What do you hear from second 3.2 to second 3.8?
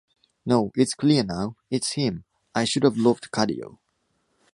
Cadio.